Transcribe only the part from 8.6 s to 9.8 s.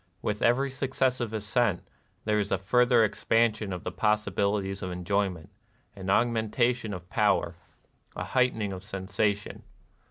of sensation.